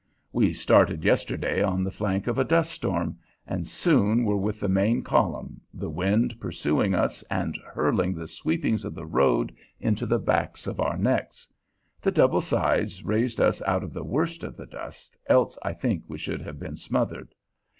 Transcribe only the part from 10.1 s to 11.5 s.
backs of our necks.